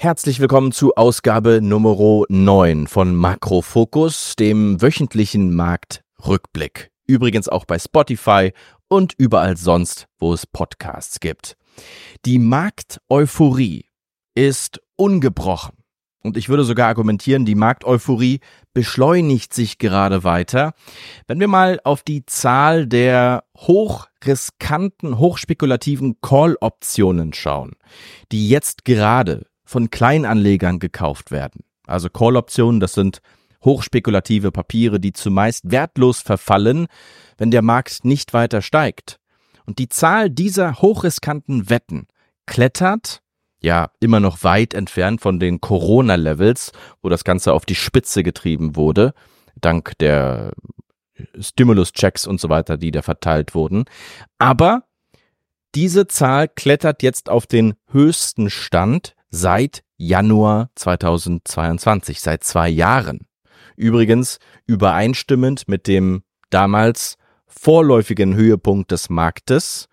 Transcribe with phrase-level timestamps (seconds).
[0.00, 6.92] Herzlich willkommen zu Ausgabe Nummer 9 von Makrofokus, dem wöchentlichen Marktrückblick.
[7.08, 8.52] Übrigens auch bei Spotify
[8.86, 11.56] und überall sonst, wo es Podcasts gibt.
[12.24, 13.86] Die Markteuphorie
[14.36, 15.74] ist ungebrochen.
[16.22, 18.38] Und ich würde sogar argumentieren, die Markteuphorie
[18.74, 20.74] beschleunigt sich gerade weiter.
[21.26, 27.72] Wenn wir mal auf die Zahl der hochriskanten, hochspekulativen Call-Optionen schauen,
[28.30, 31.62] die jetzt gerade von Kleinanlegern gekauft werden.
[31.86, 33.20] Also Call-Optionen, das sind
[33.62, 36.86] hochspekulative Papiere, die zumeist wertlos verfallen,
[37.36, 39.18] wenn der Markt nicht weiter steigt.
[39.66, 42.06] Und die Zahl dieser hochriskanten Wetten
[42.46, 43.20] klettert,
[43.60, 46.72] ja, immer noch weit entfernt von den Corona-Levels,
[47.02, 49.12] wo das Ganze auf die Spitze getrieben wurde,
[49.60, 50.52] dank der
[51.38, 53.84] Stimulus-Checks und so weiter, die da verteilt wurden.
[54.38, 54.84] Aber
[55.74, 63.26] diese Zahl klettert jetzt auf den höchsten Stand seit Januar 2022, seit zwei Jahren.
[63.76, 67.16] Übrigens übereinstimmend mit dem damals
[67.46, 69.88] vorläufigen Höhepunkt des Marktes.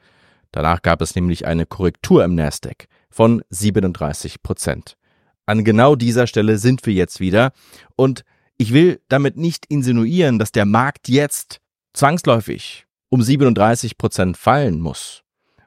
[0.51, 4.97] Danach gab es nämlich eine Korrektur im Nasdaq von 37 Prozent.
[5.45, 7.51] An genau dieser Stelle sind wir jetzt wieder
[7.95, 8.23] und
[8.57, 11.59] ich will damit nicht insinuieren, dass der Markt jetzt
[11.93, 15.23] zwangsläufig um 37 Prozent fallen muss.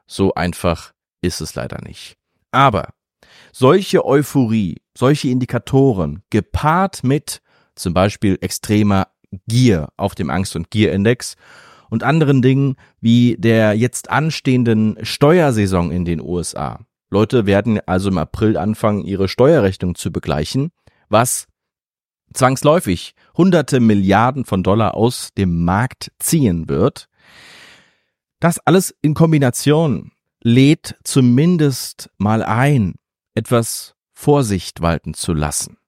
[0.06, 2.16] So einfach ist es leider nicht.
[2.50, 2.88] Aber
[3.52, 7.40] solche Euphorie, solche Indikatoren gepaart mit
[7.74, 9.08] zum Beispiel extremer
[9.46, 11.36] Gier auf dem Angst- und Gierindex
[11.90, 16.80] und anderen Dingen wie der jetzt anstehenden Steuersaison in den USA.
[17.10, 20.70] Leute werden also im April anfangen, ihre Steuerrechnung zu begleichen,
[21.08, 21.46] was
[22.34, 27.08] zwangsläufig hunderte Milliarden von Dollar aus dem Markt ziehen wird.
[28.40, 30.12] Das alles in Kombination
[30.42, 32.94] lädt zumindest mal ein,
[33.38, 35.78] etwas Vorsicht walten zu lassen.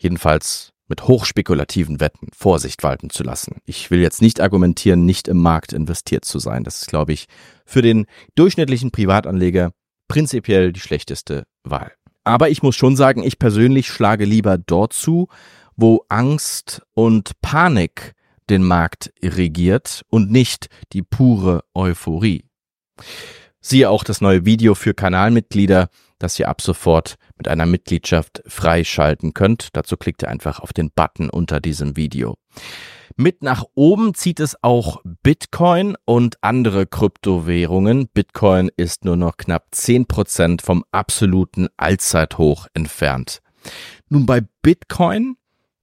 [0.00, 3.58] Jedenfalls mit hochspekulativen Wetten Vorsicht walten zu lassen.
[3.64, 6.64] Ich will jetzt nicht argumentieren, nicht im Markt investiert zu sein.
[6.64, 7.26] Das ist, glaube ich,
[7.64, 9.70] für den durchschnittlichen Privatanleger
[10.08, 11.92] prinzipiell die schlechteste Wahl.
[12.24, 15.28] Aber ich muss schon sagen, ich persönlich schlage lieber dort zu,
[15.76, 18.14] wo Angst und Panik
[18.50, 22.44] den Markt regiert und nicht die pure Euphorie.
[23.60, 25.88] Siehe auch das neue Video für Kanalmitglieder
[26.20, 29.70] das ihr ab sofort mit einer Mitgliedschaft freischalten könnt.
[29.72, 32.36] Dazu klickt ihr einfach auf den Button unter diesem Video.
[33.16, 38.08] Mit nach oben zieht es auch Bitcoin und andere Kryptowährungen.
[38.08, 43.40] Bitcoin ist nur noch knapp 10% vom absoluten Allzeithoch entfernt.
[44.08, 45.36] Nun bei Bitcoin,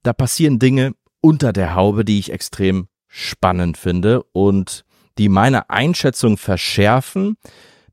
[0.03, 4.85] da passieren Dinge unter der Haube, die ich extrem spannend finde und
[5.17, 7.37] die meine Einschätzung verschärfen,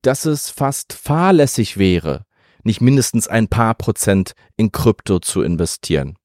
[0.03, 2.25] dass es fast fahrlässig wäre,
[2.64, 6.16] nicht mindestens ein paar Prozent in Krypto zu investieren.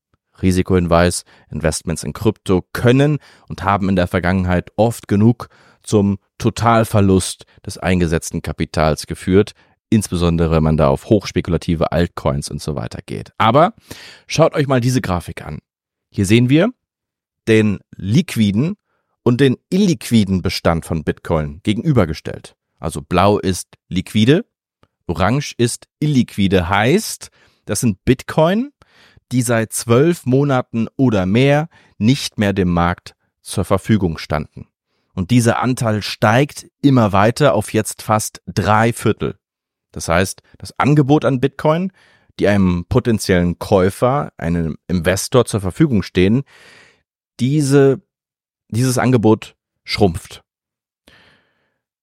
[0.41, 5.50] Risikohinweis, Investments in Krypto können und haben in der Vergangenheit oft genug
[5.83, 9.53] zum Totalverlust des eingesetzten Kapitals geführt,
[9.89, 13.33] insbesondere wenn man da auf hochspekulative Altcoins und so weiter geht.
[13.38, 13.73] Aber
[14.27, 15.59] schaut euch mal diese Grafik an.
[16.09, 16.71] Hier sehen wir
[17.47, 18.75] den liquiden
[19.23, 22.56] und den illiquiden Bestand von Bitcoin gegenübergestellt.
[22.79, 24.45] Also blau ist liquide,
[25.09, 27.29] Orange ist illiquide, heißt,
[27.65, 28.71] das sind Bitcoin,
[29.31, 34.67] die seit zwölf Monaten oder mehr nicht mehr dem Markt zur Verfügung standen.
[35.13, 39.37] Und dieser Anteil steigt immer weiter auf jetzt fast drei Viertel.
[39.91, 41.91] Das heißt, das Angebot an Bitcoin,
[42.39, 46.43] die einem potenziellen Käufer, einem Investor zur Verfügung stehen,
[47.39, 48.01] diese,
[48.69, 50.43] dieses Angebot schrumpft.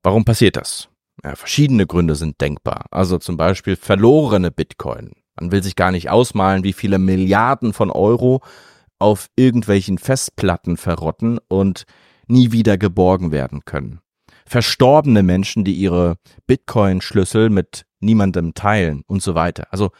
[0.03, 0.89] Warum passiert das?
[1.25, 2.87] Ja, verschiedene Gründe sind denkbar.
[2.91, 5.13] Also zum Beispiel verlorene Bitcoin.
[5.39, 8.43] Man will sich gar nicht ausmalen, wie viele Milliarden von Euro
[8.99, 11.85] auf irgendwelchen Festplatten verrotten und
[12.27, 14.01] nie wieder geborgen werden können.
[14.47, 16.17] Verstorbene Menschen, die ihre
[16.47, 19.67] Bitcoin-Schlüssel mit niemandem teilen und so weiter.
[19.71, 19.91] Also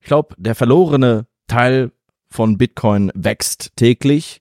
[0.00, 1.92] ich glaube, der verlorene Teil
[2.30, 4.40] von Bitcoin wächst täglich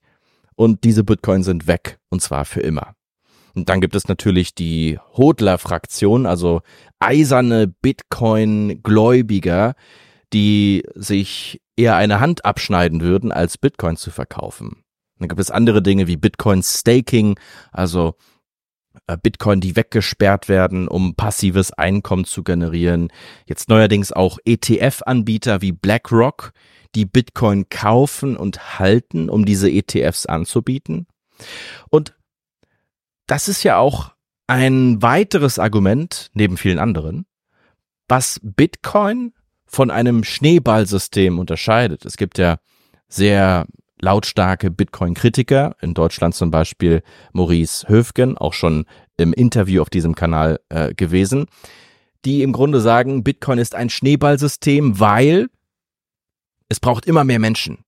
[0.55, 2.95] und diese Bitcoin sind weg und zwar für immer.
[3.55, 6.61] Und dann gibt es natürlich die Hodler-Fraktion, also
[6.99, 9.75] eiserne Bitcoin-Gläubiger,
[10.33, 14.83] die sich eher eine Hand abschneiden würden, als Bitcoin zu verkaufen.
[15.17, 17.39] Dann gibt es andere Dinge wie Bitcoin-Staking,
[17.71, 18.15] also
[19.07, 23.11] äh, Bitcoin, die weggesperrt werden, um passives Einkommen zu generieren.
[23.45, 26.51] Jetzt neuerdings auch ETF-Anbieter wie BlackRock,
[26.95, 31.07] die Bitcoin kaufen und halten, um diese ETFs anzubieten.
[31.89, 32.15] Und
[33.29, 34.11] das ist ja auch
[34.47, 37.27] ein weiteres Argument, neben vielen anderen,
[38.07, 39.33] was Bitcoin
[39.67, 42.05] von einem Schneeballsystem unterscheidet.
[42.05, 42.57] Es gibt ja
[43.07, 43.67] sehr
[44.01, 48.85] lautstarke Bitcoin-Kritiker, in Deutschland zum Beispiel Maurice Höfgen, auch schon
[49.17, 51.45] im Interview auf diesem Kanal äh, gewesen,
[52.25, 55.49] die im Grunde sagen, Bitcoin ist ein Schneeballsystem, weil
[56.67, 57.83] es braucht immer mehr Menschen,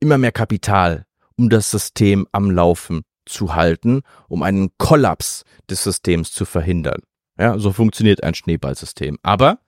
[0.00, 1.04] immer mehr Kapital,
[1.36, 7.02] um das System am Laufen zu halten, um einen Kollaps des Systems zu verhindern.
[7.38, 9.18] Ja, so funktioniert ein Schneeballsystem.
[9.22, 9.60] Aber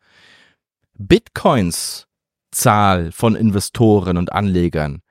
[0.94, 2.08] Bitcoins
[2.50, 5.02] Zahl von Investoren und Anlegern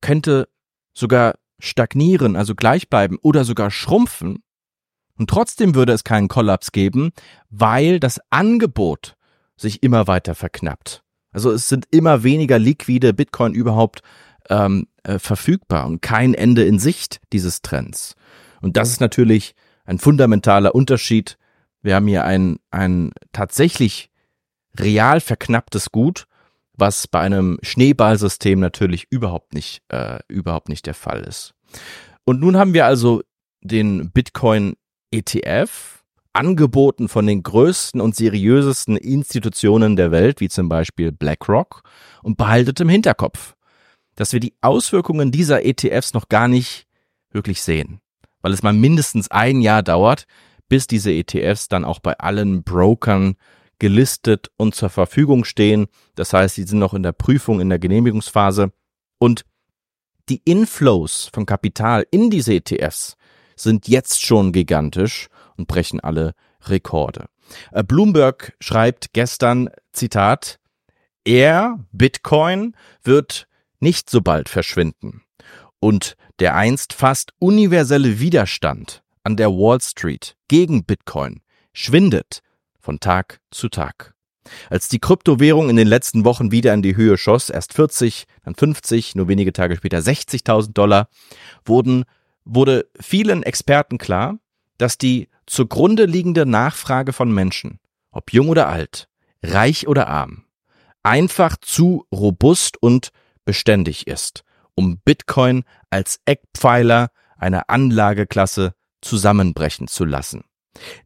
[0.00, 0.48] könnte
[0.94, 4.42] sogar stagnieren, also gleich bleiben oder sogar schrumpfen.
[5.18, 7.12] Und trotzdem würde es keinen Kollaps geben,
[7.48, 9.16] weil das Angebot
[9.56, 11.02] sich immer weiter verknappt.
[11.30, 14.00] Also es sind immer weniger liquide Bitcoin überhaupt
[14.50, 18.14] ähm, äh, verfügbar und kein Ende in Sicht dieses Trends.
[18.60, 19.54] Und das ist natürlich
[19.84, 21.38] ein fundamentaler Unterschied.
[21.82, 24.10] Wir haben hier ein, ein tatsächlich
[24.78, 26.26] real verknapptes Gut
[26.76, 31.54] was bei einem Schneeballsystem natürlich überhaupt nicht, äh, überhaupt nicht der Fall ist.
[32.24, 33.22] Und nun haben wir also
[33.62, 34.74] den Bitcoin
[35.10, 41.82] ETF angeboten von den größten und seriösesten Institutionen der Welt, wie zum Beispiel BlackRock,
[42.22, 43.55] und behaltet im Hinterkopf,
[44.16, 46.86] dass wir die Auswirkungen dieser ETFs noch gar nicht
[47.30, 48.00] wirklich sehen,
[48.42, 50.26] weil es mal mindestens ein Jahr dauert,
[50.68, 53.36] bis diese ETFs dann auch bei allen Brokern
[53.78, 55.86] gelistet und zur Verfügung stehen.
[56.14, 58.72] Das heißt, sie sind noch in der Prüfung, in der Genehmigungsphase.
[59.18, 59.44] Und
[60.28, 63.16] die Inflows von Kapital in diese ETFs
[63.54, 67.26] sind jetzt schon gigantisch und brechen alle Rekorde.
[67.72, 70.58] Äh, Bloomberg schreibt gestern, Zitat,
[71.24, 73.46] er, Bitcoin, wird
[73.80, 75.22] nicht so bald verschwinden.
[75.80, 81.42] Und der einst fast universelle Widerstand an der Wall Street gegen Bitcoin
[81.72, 82.42] schwindet
[82.80, 84.14] von Tag zu Tag.
[84.70, 88.54] Als die Kryptowährung in den letzten Wochen wieder in die Höhe schoss, erst 40, dann
[88.54, 91.08] 50, nur wenige Tage später 60.000 Dollar,
[91.64, 92.04] wurden,
[92.44, 94.38] wurde vielen Experten klar,
[94.78, 97.80] dass die zugrunde liegende Nachfrage von Menschen,
[98.10, 99.08] ob jung oder alt,
[99.42, 100.44] reich oder arm,
[101.02, 103.10] einfach zu robust und
[103.46, 104.44] beständig ist,
[104.74, 107.08] um Bitcoin als Eckpfeiler
[107.38, 110.44] einer Anlageklasse zusammenbrechen zu lassen.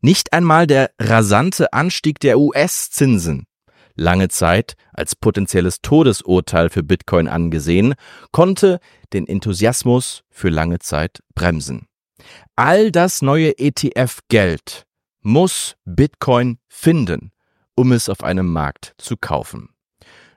[0.00, 3.46] Nicht einmal der rasante Anstieg der US-Zinsen,
[3.94, 7.94] lange Zeit als potenzielles Todesurteil für Bitcoin angesehen,
[8.32, 8.80] konnte
[9.12, 11.86] den Enthusiasmus für lange Zeit bremsen.
[12.56, 14.86] All das neue ETF-Geld
[15.22, 17.32] muss Bitcoin finden,
[17.74, 19.70] um es auf einem Markt zu kaufen.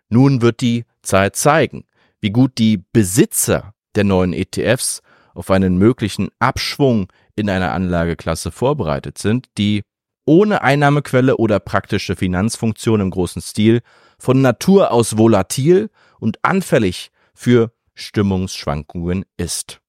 [0.10, 1.86] Nun wird die Zeit zeigen,
[2.24, 5.02] wie gut die Besitzer der neuen ETFs
[5.36, 9.84] auf einen möglichen Abschwung in einer Anlageklasse vorbereitet sind, die
[10.26, 13.82] ohne Einnahmequelle oder praktische Finanzfunktion im großen Stil
[14.18, 19.82] von Natur aus volatil und anfällig für Stimmungsschwankungen ist.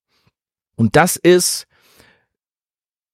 [0.74, 1.68] Und das ist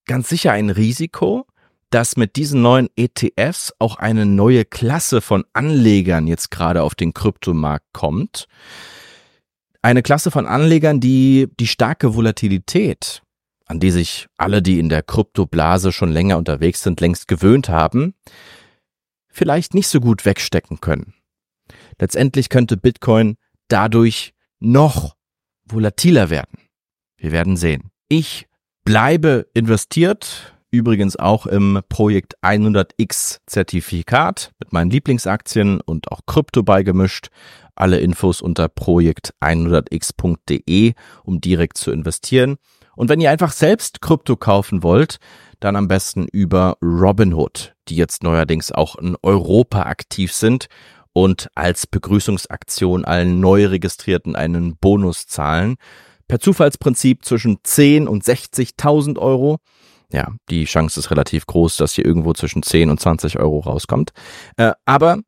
[0.06, 1.46] ganz sicher ein Risiko,
[1.90, 7.12] dass mit diesen neuen ETFs auch eine neue Klasse von Anlegern jetzt gerade auf den
[7.12, 8.46] Kryptomarkt kommt.
[9.82, 13.22] Eine Klasse von Anlegern, die die starke Volatilität
[13.70, 18.14] an die sich alle, die in der Kryptoblase schon länger unterwegs sind, längst gewöhnt haben,
[19.28, 21.14] vielleicht nicht so gut wegstecken können.
[22.00, 23.36] Letztendlich könnte Bitcoin
[23.68, 25.14] dadurch noch
[25.64, 26.58] volatiler werden.
[27.16, 27.92] Wir werden sehen.
[28.08, 28.48] Ich
[28.84, 37.28] bleibe investiert, übrigens auch im Projekt 100x Zertifikat mit meinen Lieblingsaktien und auch Krypto beigemischt.
[37.80, 40.92] Alle Infos unter projekt100x.de,
[41.24, 42.58] um direkt zu investieren.
[42.94, 45.16] Und wenn ihr einfach selbst Krypto kaufen wollt,
[45.60, 50.66] dann am besten über Robinhood, die jetzt neuerdings auch in Europa aktiv sind
[51.12, 55.76] und als Begrüßungsaktion allen Neuregistrierten einen Bonus zahlen.
[56.28, 59.58] Per Zufallsprinzip zwischen 10 und 60.000 Euro.
[60.12, 64.12] Ja, die Chance ist relativ groß, dass hier irgendwo zwischen 10 und 20 Euro rauskommt.
[64.56, 65.20] Äh, aber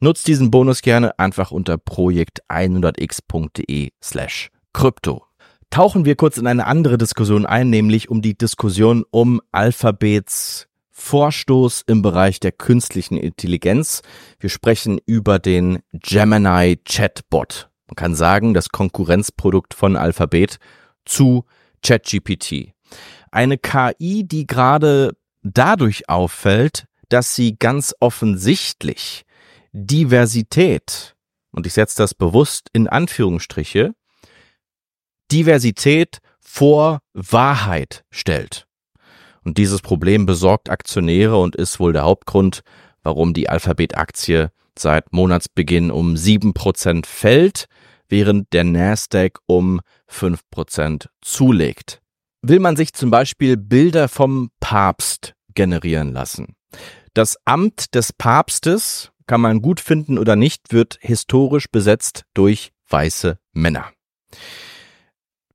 [0.00, 5.28] nutzt diesen Bonus gerne einfach unter projekt100x.de slash Krypto
[5.70, 11.84] tauchen wir kurz in eine andere Diskussion ein, nämlich um die Diskussion um Alphabets Vorstoß
[11.86, 14.02] im Bereich der künstlichen Intelligenz.
[14.40, 17.70] Wir sprechen über den Gemini Chatbot.
[17.86, 20.58] Man kann sagen, das Konkurrenzprodukt von Alphabet
[21.04, 21.44] zu
[21.84, 22.72] ChatGPT.
[23.30, 25.12] Eine KI, die gerade
[25.42, 29.24] dadurch auffällt, dass sie ganz offensichtlich
[29.86, 31.16] Diversität,
[31.52, 33.94] und ich setze das bewusst in Anführungsstriche,
[35.30, 38.66] Diversität vor Wahrheit stellt.
[39.44, 42.60] Und dieses Problem besorgt Aktionäre und ist wohl der Hauptgrund,
[43.02, 47.66] warum die Alphabet-Aktie seit Monatsbeginn um 7% fällt,
[48.08, 49.80] während der Nasdaq um
[50.10, 52.00] 5% zulegt.
[52.42, 56.54] Will man sich zum Beispiel Bilder vom Papst generieren lassen?
[57.14, 63.38] Das Amt des Papstes, kann man gut finden oder nicht, wird historisch besetzt durch weiße
[63.52, 63.92] Männer.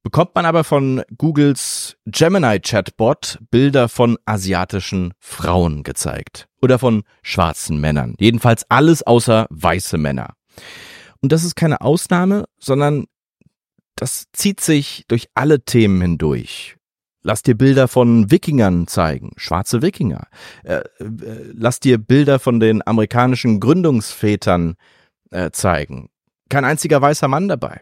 [0.04, 7.80] Bekommt man aber von Googles Gemini Chatbot Bilder von asiatischen Frauen gezeigt oder von schwarzen
[7.80, 8.16] Männern.
[8.20, 10.36] Jedenfalls alles außer weiße Männer.
[11.22, 13.06] Und das ist keine Ausnahme, sondern
[13.96, 16.76] das zieht sich durch alle Themen hindurch.
[17.24, 20.28] Lass dir Bilder von Wikingern zeigen, schwarze Wikinger.
[20.64, 20.84] Äh, äh,
[21.54, 24.76] lass dir Bilder von den amerikanischen Gründungsvätern
[25.32, 26.10] äh, zeigen.
[26.50, 27.80] Kein einziger weißer Mann dabei.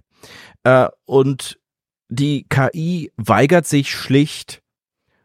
[0.63, 1.59] Äh, und
[2.09, 4.61] die KI weigert sich schlicht,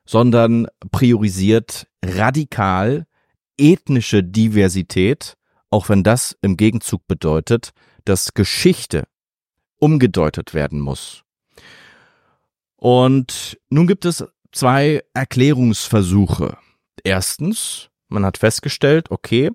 [0.07, 3.07] sondern priorisiert radikal
[3.59, 5.35] ethnische Diversität,
[5.69, 7.71] auch wenn das im Gegenzug bedeutet,
[8.05, 9.05] dass Geschichte
[9.79, 11.26] umgedeutet werden muss.
[12.87, 16.57] Und nun gibt es zwei Erklärungsversuche.
[17.03, 19.51] Erstens, man hat festgestellt, okay,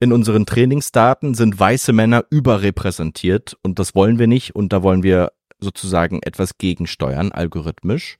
[0.00, 5.04] in unseren Trainingsdaten sind weiße Männer überrepräsentiert und das wollen wir nicht und da wollen
[5.04, 8.18] wir sozusagen etwas gegensteuern, algorithmisch.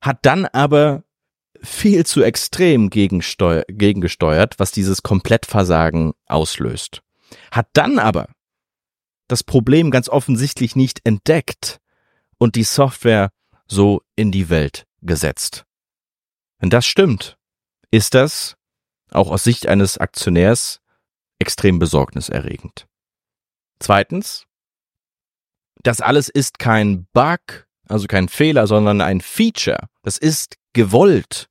[0.00, 1.04] Hat dann aber
[1.62, 7.02] viel zu extrem gegengesteuert, was dieses Komplettversagen auslöst.
[7.52, 8.26] Hat dann aber
[9.28, 11.78] das Problem ganz offensichtlich nicht entdeckt
[12.38, 13.30] und die Software
[13.72, 15.64] so in die Welt gesetzt.
[16.58, 17.36] Wenn das stimmt,
[17.90, 18.56] ist das,
[19.10, 20.80] auch aus Sicht eines Aktionärs,
[21.38, 22.86] extrem besorgniserregend.
[23.80, 24.46] Zweitens,
[25.82, 29.88] das alles ist kein Bug, also kein Fehler, sondern ein Feature.
[30.02, 31.48] Das ist gewollt.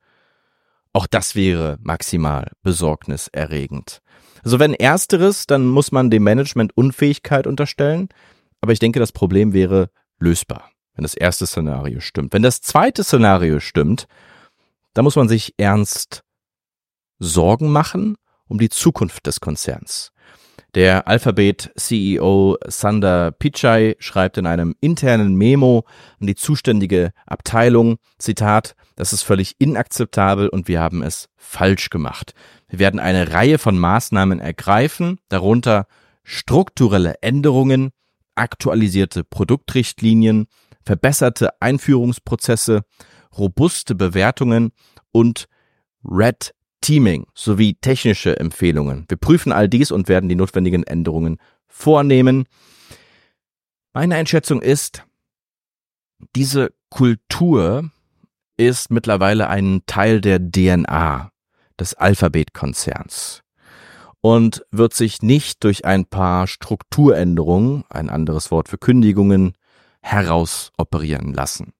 [0.93, 4.01] Auch das wäre maximal besorgniserregend.
[4.43, 8.09] Also wenn ersteres, dann muss man dem Management Unfähigkeit unterstellen,
[8.61, 12.33] aber ich denke, das Problem wäre lösbar, wenn das erste Szenario stimmt.
[12.33, 14.07] Wenn das zweite Szenario stimmt,
[14.93, 16.24] dann muss man sich ernst
[17.19, 18.15] Sorgen machen
[18.48, 20.12] um die Zukunft des Konzerns.
[20.74, 25.86] Der Alphabet-CEO Sander Pichai schreibt in einem internen Memo
[26.19, 32.33] an die zuständige Abteilung, Zitat, das ist völlig inakzeptabel und wir haben es falsch gemacht.
[32.69, 35.88] Wir werden eine Reihe von Maßnahmen ergreifen, darunter
[36.24, 37.89] strukturelle Änderungen,
[38.36, 40.48] aktualisierte Produktrichtlinien,
[40.85, 42.81] verbesserte Einführungsprozesse,
[43.38, 44.71] robuste Bewertungen
[45.11, 45.47] und
[46.03, 49.05] Red Teaming sowie technische Empfehlungen.
[49.07, 52.45] Wir prüfen all dies und werden die notwendigen Änderungen vornehmen.
[53.93, 55.03] Meine Einschätzung ist,
[56.35, 57.91] diese Kultur
[58.57, 61.31] ist mittlerweile ein Teil der DNA
[61.79, 63.43] des Alphabet-Konzerns
[64.21, 69.53] und wird sich nicht durch ein paar Strukturänderungen, ein anderes Wort für Kündigungen,
[70.01, 71.74] herausoperieren lassen.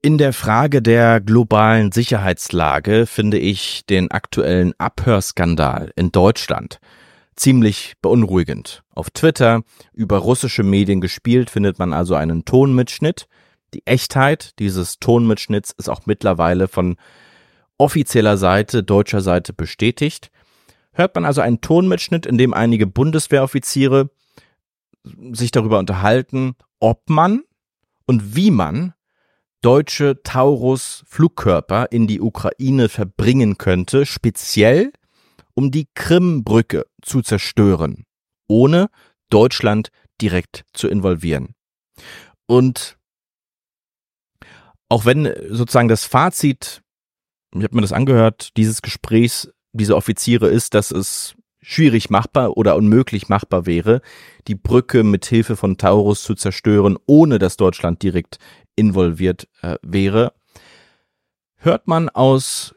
[0.00, 6.78] In der Frage der globalen Sicherheitslage finde ich den aktuellen Abhörskandal in Deutschland
[7.38, 8.82] ziemlich beunruhigend.
[8.94, 13.26] Auf Twitter über russische Medien gespielt findet man also einen Tonmitschnitt.
[13.74, 16.96] Die Echtheit dieses Tonmitschnitts ist auch mittlerweile von
[17.76, 20.30] offizieller Seite, deutscher Seite bestätigt.
[20.92, 24.10] Hört man also einen Tonmitschnitt, in dem einige Bundeswehroffiziere
[25.32, 27.42] sich darüber unterhalten, ob man
[28.08, 28.94] und wie man
[29.60, 34.92] deutsche Taurus-Flugkörper in die Ukraine verbringen könnte, speziell
[35.54, 38.04] um die Krimbrücke zu zerstören,
[38.48, 38.88] ohne
[39.28, 41.54] Deutschland direkt zu involvieren.
[42.46, 42.96] Und
[44.88, 46.82] auch wenn sozusagen das Fazit,
[47.54, 51.34] ich habe mir das angehört, dieses Gesprächs dieser Offiziere ist, dass es
[51.68, 54.00] schwierig machbar oder unmöglich machbar wäre,
[54.46, 58.38] die Brücke mit Hilfe von Taurus zu zerstören, ohne dass Deutschland direkt
[58.74, 60.32] involviert äh, wäre,
[61.56, 62.74] hört man aus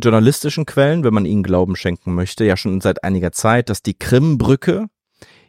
[0.00, 3.98] journalistischen Quellen, wenn man ihnen Glauben schenken möchte, ja schon seit einiger Zeit, dass die
[3.98, 4.86] Krimbrücke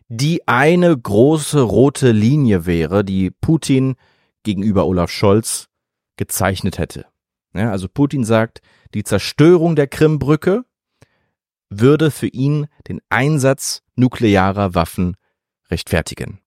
[0.10, 3.98] die eine große rote Linie wäre, die Putin
[4.42, 5.68] gegenüber Olaf Scholz
[6.16, 7.06] gezeichnet hätte.
[7.54, 8.62] Ja, also Putin sagt,
[8.96, 10.64] die Zerstörung der Krimbrücke
[11.70, 15.16] würde für ihn den Einsatz nuklearer Waffen
[15.70, 16.40] rechtfertigen.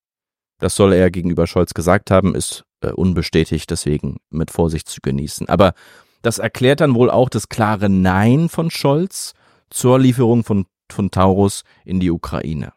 [0.58, 5.48] Das soll er gegenüber Scholz gesagt haben, ist äh, unbestätigt, deswegen mit Vorsicht zu genießen.
[5.48, 5.74] Aber
[6.22, 9.32] das erklärt dann wohl auch das klare Nein von Scholz
[9.70, 12.72] zur Lieferung von, von Taurus in die Ukraine.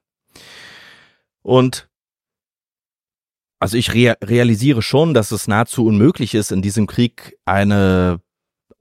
[1.42, 1.90] Und
[3.60, 8.20] also ich rea realisiere schon, dass es nahezu unmöglich ist, in diesem Krieg eine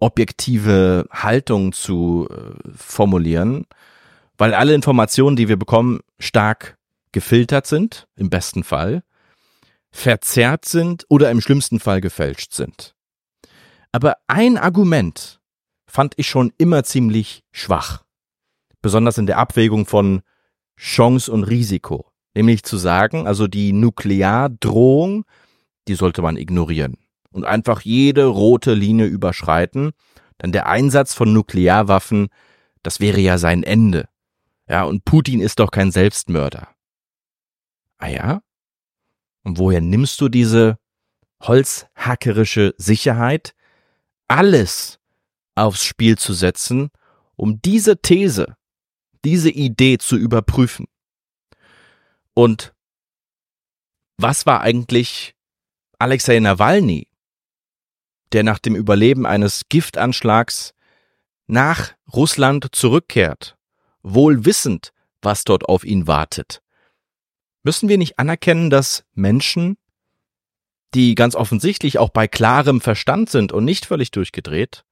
[0.02, 3.66] objektive Haltung zu äh, formulieren,
[4.36, 6.76] weil alle Informationen, die wir bekommen, stark
[7.12, 9.04] gefiltert sind, im besten Fall,
[9.92, 12.94] verzerrt sind oder im schlimmsten Fall gefälscht sind.
[13.92, 15.40] Aber ein Argument
[15.86, 18.02] fand ich schon immer ziemlich schwach,
[18.80, 20.22] besonders in der Abwägung von
[20.76, 25.26] Chance und Risiko, nämlich zu sagen, also die Nukleardrohung,
[25.86, 26.96] die sollte man ignorieren
[27.32, 29.92] und einfach jede rote Linie überschreiten,
[30.40, 32.28] denn der Einsatz von Nuklearwaffen,
[32.82, 34.08] das wäre ja sein Ende.
[34.68, 36.68] Ja, und Putin ist doch kein Selbstmörder.
[37.98, 38.42] Ah ja?
[39.44, 40.78] Und woher nimmst du diese
[41.42, 43.54] holzhackerische Sicherheit,
[44.28, 44.98] alles
[45.54, 46.90] aufs Spiel zu setzen,
[47.36, 48.56] um diese These,
[49.24, 50.86] diese Idee zu überprüfen?
[52.34, 52.74] Und
[54.16, 55.34] was war eigentlich
[55.98, 57.08] Alexei Nawalny,
[58.32, 60.74] der nach dem Überleben eines Giftanschlags
[61.46, 63.56] nach Russland zurückkehrt,
[64.02, 66.62] wohl wissend, was dort auf ihn wartet.
[67.62, 69.76] Müssen wir nicht anerkennen, dass Menschen,
[70.94, 74.84] die ganz offensichtlich auch bei klarem Verstand sind und nicht völlig durchgedreht,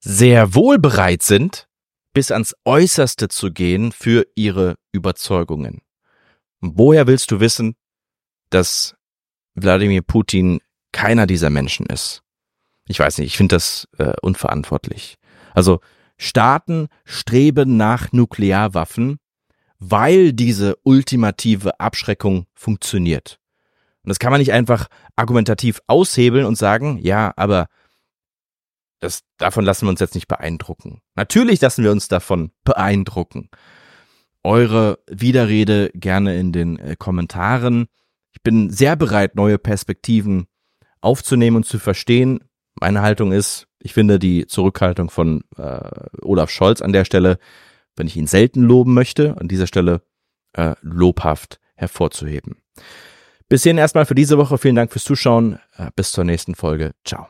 [0.00, 1.68] sehr wohl bereit sind,
[2.12, 5.82] bis ans Äußerste zu gehen für ihre Überzeugungen.
[6.60, 7.76] Und woher willst du wissen,
[8.50, 8.96] dass
[9.54, 10.60] Wladimir Putin
[10.92, 12.21] keiner dieser Menschen ist?
[12.86, 15.16] Ich weiß nicht, ich finde das äh, unverantwortlich.
[15.54, 15.80] Also
[16.16, 19.18] Staaten streben nach Nuklearwaffen,
[19.78, 23.38] weil diese ultimative Abschreckung funktioniert.
[24.04, 27.66] Und das kann man nicht einfach argumentativ aushebeln und sagen, ja, aber
[29.00, 31.00] das, davon lassen wir uns jetzt nicht beeindrucken.
[31.16, 33.48] Natürlich lassen wir uns davon beeindrucken.
[34.44, 37.86] Eure Widerrede gerne in den äh, Kommentaren.
[38.32, 40.46] Ich bin sehr bereit, neue Perspektiven
[41.00, 42.40] aufzunehmen und zu verstehen.
[42.82, 45.78] Meine Haltung ist, ich finde die Zurückhaltung von äh,
[46.20, 47.38] Olaf Scholz an der Stelle,
[47.94, 50.02] wenn ich ihn selten loben möchte, an dieser Stelle
[50.54, 52.56] äh, lobhaft hervorzuheben.
[53.48, 54.58] Bis hierhin erstmal für diese Woche.
[54.58, 55.60] Vielen Dank fürs Zuschauen.
[55.76, 56.90] Äh, bis zur nächsten Folge.
[57.04, 57.28] Ciao.